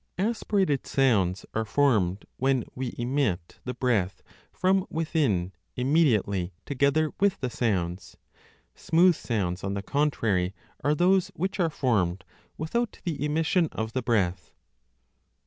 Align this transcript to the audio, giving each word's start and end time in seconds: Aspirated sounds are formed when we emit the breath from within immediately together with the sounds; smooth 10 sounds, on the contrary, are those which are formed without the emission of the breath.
Aspirated 0.17 0.87
sounds 0.87 1.45
are 1.53 1.63
formed 1.63 2.25
when 2.37 2.65
we 2.73 2.95
emit 2.97 3.59
the 3.65 3.75
breath 3.75 4.23
from 4.51 4.87
within 4.89 5.51
immediately 5.75 6.53
together 6.65 7.11
with 7.19 7.39
the 7.39 7.51
sounds; 7.51 8.17
smooth 8.73 9.13
10 9.13 9.17
sounds, 9.21 9.63
on 9.63 9.75
the 9.75 9.83
contrary, 9.83 10.55
are 10.83 10.95
those 10.95 11.27
which 11.35 11.59
are 11.59 11.69
formed 11.69 12.23
without 12.57 12.99
the 13.03 13.23
emission 13.23 13.69
of 13.73 13.93
the 13.93 14.01
breath. 14.01 14.53